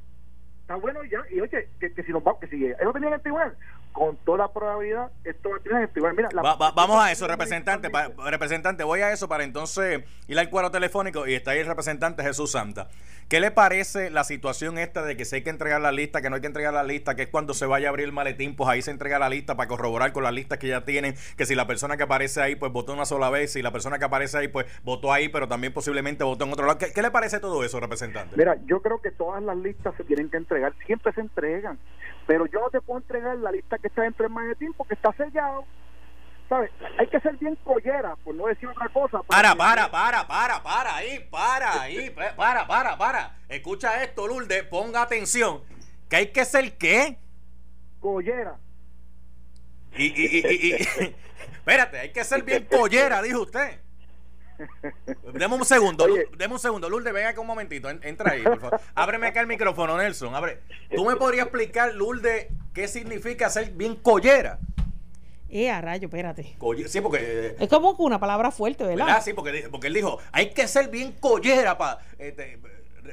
[0.62, 1.20] está bueno ya.
[1.30, 3.56] Y oye, que, que si nos que si ellos tenían el tribunal,
[3.94, 7.92] con toda la probabilidad esto va a tener el Mira, vamos a eso, representante.
[8.26, 12.24] representante, voy a eso para entonces ir al cuadro telefónico y está ahí el representante
[12.24, 12.88] Jesús Santa.
[13.30, 16.32] ¿Qué le parece la situación esta de que si hay que entregar la lista, que
[16.32, 18.56] no hay que entregar la lista, que es cuando se vaya a abrir el maletín,
[18.56, 21.46] pues ahí se entrega la lista para corroborar con las listas que ya tienen, que
[21.46, 24.06] si la persona que aparece ahí pues votó una sola vez, si la persona que
[24.06, 26.80] aparece ahí pues votó ahí, pero también posiblemente votó en otro lado.
[26.80, 28.36] ¿Qué, le parece todo eso, representante?
[28.36, 31.78] Mira, yo creo que todas las listas se tienen que entregar, siempre se entregan,
[32.26, 35.14] pero yo no te puedo entregar la lista que está dentro del maletín porque está
[35.14, 35.66] sellado
[36.50, 36.72] ¿sabes?
[36.98, 39.22] Hay que ser bien collera, por no decir otra cosa.
[39.24, 43.38] Para, para, para, para, para, ahí, para, ahí, para, para, para.
[43.48, 45.62] Escucha esto, Lourdes, ponga atención.
[46.10, 47.18] ¿Que hay que ser qué?
[48.00, 48.58] Collera.
[49.96, 50.74] Y, y, y, y,
[51.54, 53.80] espérate, hay que ser bien collera, dijo usted.
[55.34, 56.06] Deme un segundo,
[56.38, 56.90] deme un segundo.
[56.90, 57.90] Lourdes, venga acá un momentito.
[57.90, 58.82] Entra ahí, por favor.
[58.94, 60.36] Ábreme acá el micrófono, Nelson.
[60.36, 60.60] Abre.
[60.94, 64.60] ¿Tú me podrías explicar, Lourdes, qué significa ser bien collera?
[65.50, 66.56] Eh, a rayo, espérate.
[66.88, 67.20] sí, porque.
[67.22, 69.22] Eh, es como una palabra fuerte, ¿verdad?
[69.24, 72.00] Sí, porque, porque él dijo, hay que ser bien collera para.
[72.18, 72.60] Este,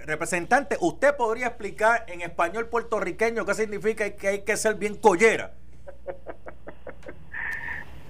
[0.04, 5.54] representante, ¿usted podría explicar en español puertorriqueño qué significa que hay que ser bien collera?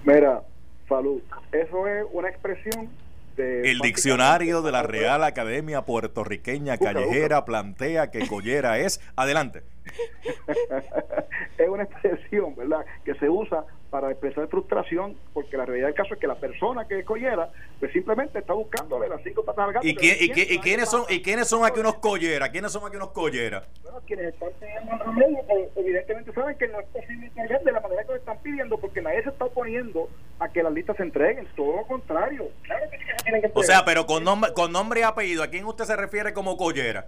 [0.03, 0.41] Mira,
[0.87, 1.21] salud.
[1.51, 2.89] Eso es una expresión
[3.37, 8.99] el diccionario de la Real Academia Puertorriqueña Callejera plantea que collera es.
[9.15, 9.63] Adelante.
[11.57, 16.13] es una expresión, ¿verdad?, que se usa para expresar frustración, porque la realidad del caso
[16.13, 19.73] es que la persona que es collera, pues simplemente está buscando las cinco patas al
[19.73, 19.87] gato.
[19.87, 22.49] ¿Y, y, quiénes son, ¿Y quiénes son aquí unos colleras?
[22.49, 23.63] ¿Quiénes son aquí unos colleras?
[23.83, 27.79] Bueno, quienes están pidiendo remedio, pues, evidentemente saben que no es posible entregar de la
[27.79, 31.03] manera que lo están pidiendo, porque nadie se está oponiendo a que las listas se
[31.03, 32.49] entreguen, todo lo contrario.
[32.63, 35.65] Claro que tienen que O sea, pero con nombre, con nombre y apellido, ¿a quién
[35.65, 37.07] usted se refiere como collera?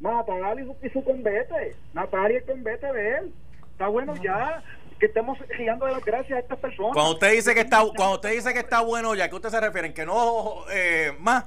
[0.00, 3.32] Natalia y su, y su convete, Natalia y el convete de él.
[3.72, 4.62] está bueno ya
[4.98, 6.92] que estemos guiando de las gracias a estas personas.
[6.92, 9.60] Cuando usted dice que está, cuando usted dice que está bueno ya, ¿qué usted se
[9.60, 9.92] refiere?
[9.92, 11.44] ¿Que no eh, más?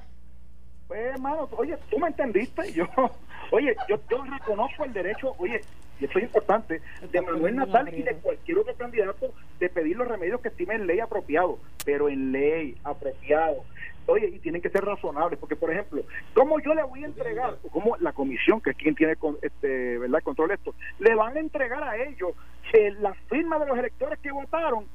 [0.86, 2.72] Pues, hermano, oye, tú me entendiste.
[2.72, 2.86] Yo,
[3.50, 5.60] oye, yo, yo reconozco el derecho, oye,
[6.00, 6.80] y esto es importante,
[7.10, 10.86] de Manuel Natal y de cualquier otro candidato de pedir los remedios que estime en
[10.86, 13.64] ley apropiado, pero en ley apropiado.
[14.08, 17.58] Oye, y tienen que ser razonables, porque por ejemplo, ¿cómo yo le voy a entregar,
[17.62, 20.22] o cómo la comisión, que es quien tiene este, ¿verdad?
[20.22, 22.32] control de esto, le van a entregar a ellos
[22.72, 24.86] que la firma de los electores que votaron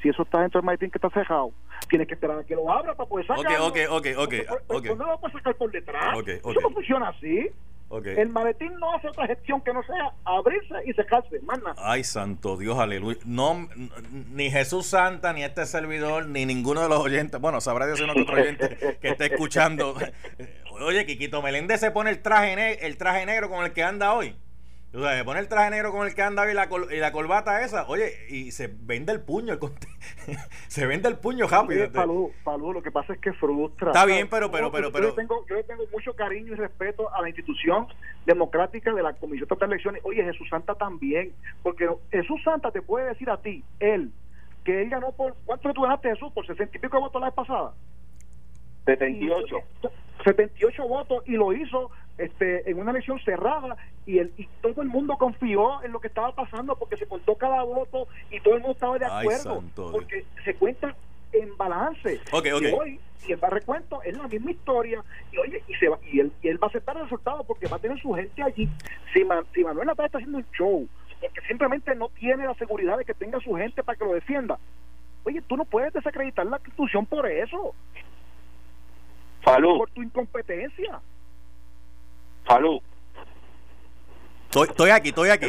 [0.00, 1.50] si eso está dentro del maletín que está cerrado,
[1.88, 3.66] tiene que esperar a que lo abra para poder sacarlo.
[3.66, 4.34] Ok, ok, ok,
[4.68, 4.84] ok.
[4.96, 6.16] No lo puede sacar por detrás.
[6.28, 7.50] Eso no funciona así.
[7.98, 11.74] El maletín no hace otra gestión que no sea abrirse y secarse, manda.
[11.78, 13.18] Ay, santo Dios, aleluya.
[13.24, 13.68] No,
[14.32, 18.14] ni Jesús Santa, ni este servidor, ni ninguno de los oyentes, bueno, sabrá Dios uno
[18.14, 19.94] que otro oyente que esté escuchando.
[20.80, 24.34] Oye, Quiquito Meléndez se pone el traje, el traje negro con el que anda hoy.
[24.94, 27.10] O sea, se pone el traje negro con el que anda y la, y la
[27.10, 29.58] corbata esa, oye, y se vende el puño,
[30.68, 31.90] se vende el puño rápido.
[31.90, 33.88] Palú, Palú, lo que pasa es que frustra.
[33.88, 35.08] Está bien, pero, pero, pero, pero.
[35.08, 37.88] Yo, tengo, yo tengo mucho cariño y respeto a la institución
[38.24, 40.00] democrática de la Comisión de Elecciones.
[40.04, 41.32] Oye, Jesús Santa también,
[41.64, 44.12] porque Jesús Santa te puede decir a ti, él,
[44.64, 46.32] que él ganó por, ¿cuánto tú ganaste Jesús?
[46.32, 47.72] Por sesenta y pico de votos la vez pasada.
[48.84, 49.56] 78.
[50.24, 54.88] 78 votos y lo hizo este, en una elección cerrada y, el, y todo el
[54.88, 58.60] mundo confió en lo que estaba pasando porque se contó cada voto y todo el
[58.60, 60.94] mundo estaba de acuerdo porque se cuenta
[61.32, 62.20] en balance.
[62.32, 65.98] Okay, Y hoy, si el recuento, es la misma historia y oye y, se va,
[66.10, 68.42] y, él, y él va a aceptar el resultado porque va a tener su gente
[68.42, 68.68] allí.
[69.12, 70.88] Si, si Manuel está haciendo un show
[71.20, 74.58] porque simplemente no tiene la seguridad de que tenga su gente para que lo defienda,
[75.24, 77.74] oye, tú no puedes desacreditar la institución por eso.
[79.44, 79.78] Falú.
[79.78, 81.00] Por tu incompetencia.
[82.44, 82.80] Falú.
[84.44, 85.46] Estoy, estoy aquí, estoy aquí.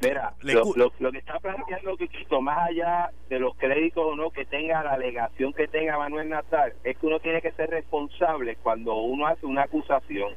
[0.00, 4.44] Mira, lo, lo, que está planteando Quiquito, más allá de los créditos o no que
[4.44, 8.94] tenga la alegación que tenga Manuel Natal, es que uno tiene que ser responsable cuando
[8.94, 10.34] uno hace una acusación.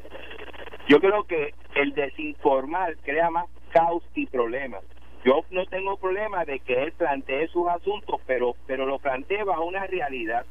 [0.87, 4.83] Yo creo que el desinformar crea más caos y problemas.
[5.23, 9.65] Yo no tengo problema de que él plantee sus asuntos, pero pero lo plantea bajo
[9.65, 10.43] una realidad.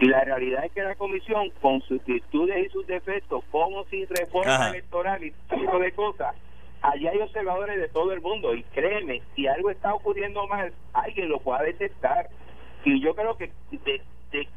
[0.00, 4.06] Y la realidad es que la comisión, con sus virtudes y sus defectos, como sin
[4.08, 6.36] reforma electoral y tipo de cosas,
[6.82, 8.54] allí hay observadores de todo el mundo.
[8.54, 12.28] Y créeme, si algo está ocurriendo mal, alguien lo pueda detectar.
[12.84, 13.50] Y yo creo que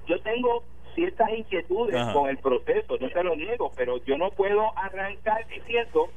[0.05, 4.77] yo tengo ciertas inquietudes con el proceso, no se lo niego, pero yo no puedo
[4.77, 6.09] arrancar diciendo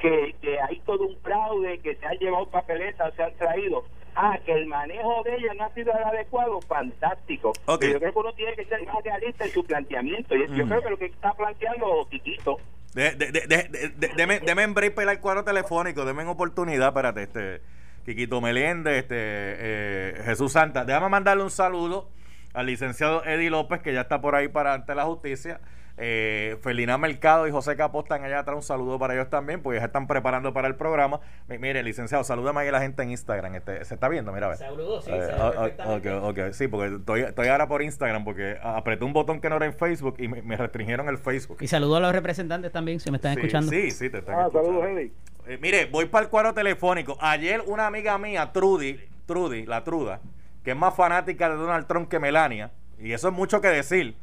[0.00, 4.38] que, que hay todo un fraude, que se han llevado papeletas, se han traído Ah,
[4.44, 7.52] que el manejo de ella no ha sido el adecuado, fantástico.
[7.66, 10.34] yo creo que uno tiene que ser más realista en su planteamiento.
[10.34, 12.58] Y yo creo que lo que está planteando Tiquito.
[12.94, 17.22] De, de, de, de, deme, deme en break el cuadro telefónico, deme en oportunidad, espérate,
[17.22, 17.60] este,
[18.04, 20.84] Quiquito Meléndez, este, eh, Jesús Santa.
[20.84, 22.08] Déjame mandarle un saludo
[22.52, 25.60] al licenciado Eddie López, que ya está por ahí para ante la justicia.
[26.02, 28.56] Eh, Felina Mercado y José Capó están allá atrás.
[28.56, 31.20] Un saludo para ellos también, pues ya están preparando para el programa.
[31.46, 33.54] Mire, licenciado, salúdame a la gente en Instagram.
[33.56, 34.32] Este, ¿Se está viendo?
[34.32, 34.58] Mira, a ver.
[34.58, 35.10] Saludos, sí.
[35.12, 39.66] Eh, sí, porque estoy, estoy, ahora por Instagram porque apreté un botón que no era
[39.66, 41.58] en Facebook y me, restringieron el Facebook.
[41.60, 43.70] Y saludo a los representantes también, si me están escuchando.
[43.70, 45.12] Sí, sí, te están ah, Saludos, Eddie.
[45.46, 47.18] Eh, mire, voy para el cuadro telefónico.
[47.20, 50.20] Ayer una amiga mía, Trudy, Trudy, la Truda,
[50.64, 54.16] que es más fanática de Donald Trump que Melania, y eso es mucho que decir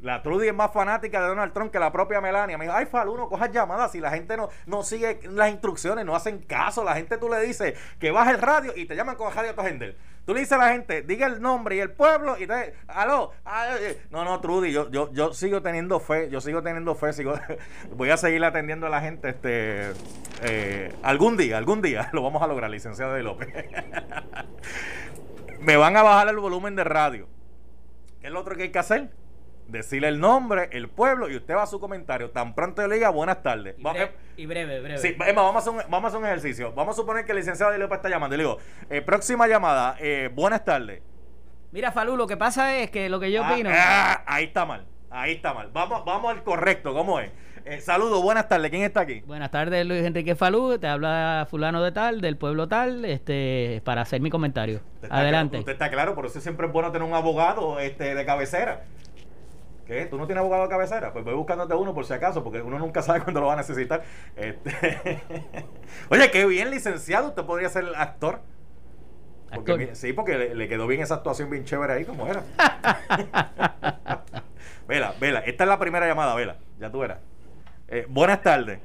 [0.00, 2.56] la Trudy es más fanática de Donald Trump que la propia Melania.
[2.56, 3.92] Me dijo, ay, Falú, no cojas llamadas.
[3.92, 6.84] Si la gente no, no sigue las instrucciones, no hacen caso.
[6.84, 9.64] La gente tú le dices que baja el radio y te llaman con radio a
[9.64, 9.96] gente.
[10.24, 12.74] Tú le dices a la gente, diga el nombre y el pueblo y te...
[12.86, 13.32] Aló.
[14.10, 16.28] no, no, Trudy, yo, yo, yo sigo teniendo fe.
[16.30, 17.12] Yo sigo teniendo fe.
[17.14, 17.32] Sigo,
[17.96, 19.30] voy a seguir atendiendo a la gente.
[19.30, 19.92] este
[20.42, 23.48] eh, Algún día, algún día lo vamos a lograr, licenciado de López.
[25.60, 27.26] Me van a bajar el volumen de radio.
[28.20, 29.10] ¿Qué es lo otro que hay que hacer?
[29.68, 32.30] Decirle el nombre, el pueblo y usted va a su comentario.
[32.30, 33.76] Tan pronto le diga buenas tardes.
[34.36, 36.72] Y, breve, breve, Sí, vamos, a un, vamos a hacer un ejercicio.
[36.72, 38.36] Vamos a suponer que el licenciado de López está llamando.
[38.36, 38.58] Le digo,
[38.90, 41.02] eh, próxima llamada, eh, buenas tardes.
[41.70, 43.70] Mira, Falú, lo que pasa es que lo que yo ah, opino.
[43.72, 44.86] Ah, ahí está mal.
[45.10, 45.70] Ahí está mal.
[45.72, 47.30] Vamos, vamos al correcto, ¿cómo es?
[47.64, 48.70] Eh, saludos, buenas tardes.
[48.70, 49.20] ¿Quién está aquí?
[49.26, 50.78] Buenas tardes, Luis Enrique Falú.
[50.78, 54.80] Te habla fulano de tal, del pueblo tal, este, para hacer mi comentario.
[55.10, 55.58] Adelante.
[55.58, 58.84] usted está claro, por eso siempre es bueno tener un abogado este, de cabecera.
[59.88, 60.04] ¿Qué?
[60.04, 61.14] ¿Tú no tienes abogado de cabecera?
[61.14, 63.56] Pues voy buscándote uno por si acaso, porque uno nunca sabe cuándo lo va a
[63.56, 64.02] necesitar.
[64.36, 65.22] Este...
[66.10, 68.42] Oye, qué bien licenciado, usted podría ser actor.
[69.94, 72.42] sí, porque le, quedó bien esa actuación bien chévere ahí, como era.
[74.86, 77.20] vela, vela, esta es la primera llamada, vela, ya tú verás.
[77.88, 78.80] Eh, buenas tardes.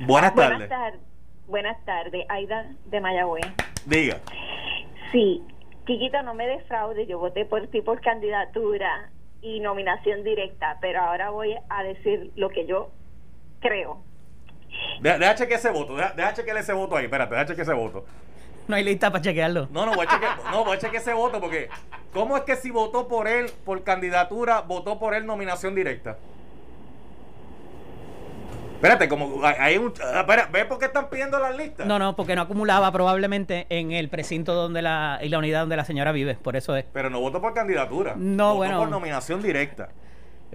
[0.00, 0.58] Buenas tardes.
[0.58, 1.00] Buenas tardes.
[1.46, 3.46] Buenas tardes, Aida de Mayagüez.
[3.86, 4.18] Diga.
[5.10, 5.42] Sí,
[5.88, 9.10] Chiquito, no me defraude, yo voté por ti por candidatura
[9.40, 12.90] y nominación directa, pero ahora voy a decir lo que yo
[13.60, 14.02] creo.
[15.00, 17.72] Deja, deja chequear ese voto, deja, deja chequear ese voto ahí, espérate, deja chequear ese
[17.72, 18.04] voto.
[18.68, 19.68] No hay lista para chequearlo.
[19.70, 21.70] No, no, voy a chequear, no, voy a chequear ese voto porque
[22.12, 26.18] ¿cómo es que si votó por él por candidatura, votó por él nominación directa?
[28.78, 29.92] Espérate, como hay- un...
[30.04, 31.84] ah, Espera, ¿ves por qué están pidiendo las listas?
[31.84, 35.76] No, no, porque no acumulaba probablemente en el precinto donde la y la unidad donde
[35.76, 36.84] la señora vive, por eso es.
[36.92, 38.14] Pero no votó por candidatura.
[38.16, 38.78] No, votó bueno.
[38.78, 39.88] por nominación directa.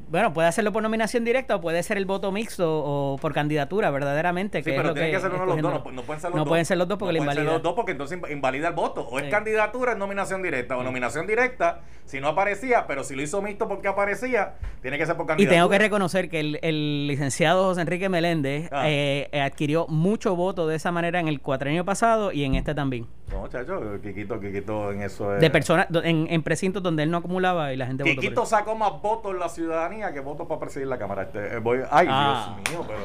[0.09, 3.91] Bueno, puede hacerlo por nominación directa o puede ser el voto mixto o por candidatura,
[3.91, 4.59] verdaderamente.
[4.59, 6.19] Sí, que pero es lo tiene que, ser uno de los dos, no, no pueden
[6.21, 6.49] ser los No dos.
[6.49, 7.53] pueden ser los dos porque no le pueden ser invalida.
[7.53, 9.01] los dos porque entonces inv- invalida el voto.
[9.07, 10.77] O es candidatura, es nominación directa.
[10.77, 15.05] O nominación directa, si no aparecía, pero si lo hizo mixto porque aparecía, tiene que
[15.05, 15.57] ser por Y candidatura.
[15.57, 18.89] tengo que reconocer que el, el licenciado José Enrique Meléndez Ah.
[18.89, 22.73] eh, eh, adquirió mucho voto de esa manera en el cuatrenio pasado y en este
[22.73, 23.05] también.
[23.31, 25.41] No, chacho, Kikito, Kikito en eso es...
[25.41, 28.75] De personas, en, en precintos donde él no acumulaba y la gente votó por sacó
[28.75, 29.49] más votos en la
[29.89, 31.23] ciudadanía que votos para presidir la Cámara.
[31.23, 32.55] Este, eh, voy, ay, Ah.
[32.57, 32.99] Dios mío, pero...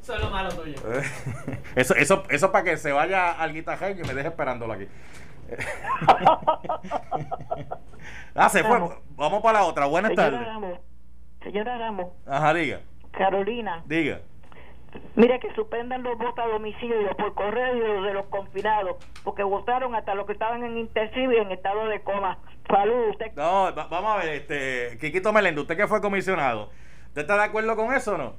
[0.00, 0.74] Eso es lo malo tuyo.
[1.76, 4.86] eso, eso, eso para que se vaya al guitarreño y me deje esperándolo aquí.
[8.34, 8.70] ah, se fue.
[8.72, 8.94] Vamos.
[9.16, 9.86] Vamos para la otra.
[9.86, 10.46] Buenas Señora tardes.
[10.46, 10.78] Ramos,
[11.42, 12.80] señora Ramos, Ajá, diga.
[13.12, 14.20] Carolina, Diga.
[15.14, 20.14] mire que suspendan los votos a domicilio por correo de los confinados, porque votaron hasta
[20.14, 22.38] los que estaban en intensivo y en estado de coma.
[22.76, 23.32] Salud, usted.
[23.36, 26.70] No, va- vamos a ver, este, Kikito Melendo, usted que fue comisionado,
[27.08, 28.32] ¿usted está de acuerdo con eso o no?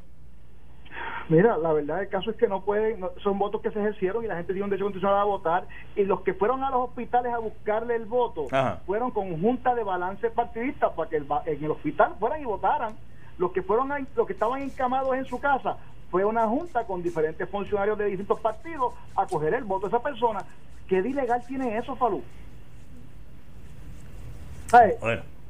[1.28, 4.24] Mira, la verdad del caso es que no pueden, no- son votos que se ejercieron
[4.24, 6.90] y la gente tiene un derecho constitucional a votar y los que fueron a los
[6.90, 8.82] hospitales a buscarle el voto Ajá.
[8.86, 12.94] fueron con junta de balance partidista para que el en el hospital fueran y votaran.
[13.40, 15.78] Los que fueron ahí- los que estaban encamados en su casa
[16.12, 20.04] fue una junta con diferentes funcionarios de distintos partidos a coger el voto de esa
[20.04, 20.42] persona.
[20.88, 22.22] ¿Qué de ilegal tiene eso, Falú?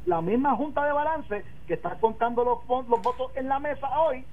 [0.05, 4.23] La misma junta de balance que está contando los, los votos en la mesa hoy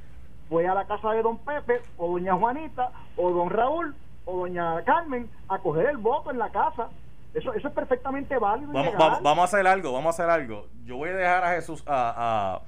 [0.48, 3.94] fue a la casa de don Pepe o doña Juanita o don Raúl
[4.26, 6.88] o doña Carmen a coger el voto en la casa.
[7.32, 8.70] Eso, eso es perfectamente válido.
[8.98, 10.66] vamos, vamos, a hacer algo, vamos a hacer algo.
[10.84, 12.60] Yo voy a dejar a Jesús, a,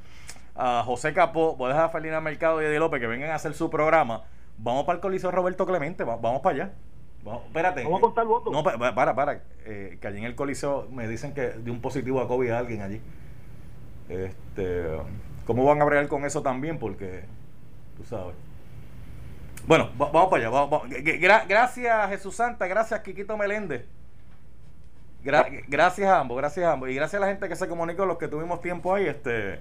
[0.57, 3.31] a, a José Capó, voy a dejar a Felina Mercado y Eddie López que vengan
[3.31, 4.23] a hacer su programa.
[4.57, 6.73] Vamos para el Coliseo Roberto Clemente, va- vamos para allá.
[7.47, 7.83] Espérate.
[7.85, 8.53] Vamos a contar votos.
[8.53, 9.43] No, pa- pa- para, para.
[9.65, 12.59] eh, que allí en el Coliseo me dicen que de un positivo a COVID a
[12.59, 13.01] alguien allí.
[14.09, 14.85] Este,
[15.47, 16.79] ¿Cómo van a bregar con eso también?
[16.79, 17.25] Porque,
[17.97, 18.35] tú sabes.
[19.67, 20.51] Bueno, va- vamos para allá.
[20.51, 20.89] Vamos, vamos.
[20.91, 22.67] Gra- gracias, Jesús Santa.
[22.67, 23.87] Gracias, Quiquito Meléndez.
[25.25, 26.91] Gra- gracias a ambos, gracias a ambos.
[26.91, 29.07] Y gracias a la gente que se comunicó, los que tuvimos tiempo ahí.
[29.07, 29.61] Este,